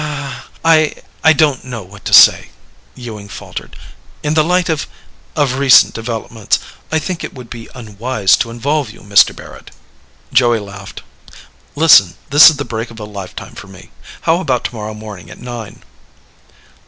"I... 0.65 0.95
I 1.23 1.31
don't 1.31 1.63
know 1.63 1.83
what 1.83 2.05
to 2.05 2.11
say," 2.13 2.49
Ewing 2.95 3.29
faltered. 3.29 3.75
"In 4.23 4.33
the 4.33 4.43
light 4.43 4.67
of... 4.67 4.87
of 5.35 5.59
recent 5.59 5.93
developments, 5.93 6.57
I 6.91 6.97
think 6.97 7.23
it 7.23 7.35
would 7.35 7.51
be 7.51 7.69
unwise 7.75 8.35
to 8.37 8.49
involve 8.49 8.89
you, 8.89 9.01
Mr. 9.01 9.35
Barrett." 9.35 9.69
Joey 10.33 10.57
laughed. 10.57 11.03
"Listen, 11.75 12.15
this 12.31 12.49
is 12.49 12.57
the 12.57 12.65
break 12.65 12.89
of 12.89 12.99
a 12.99 13.03
lifetime 13.03 13.53
for 13.53 13.67
me. 13.67 13.91
How 14.21 14.39
about 14.39 14.63
tomorrow 14.63 14.95
morning 14.95 15.29
at 15.29 15.37
nine?" 15.39 15.83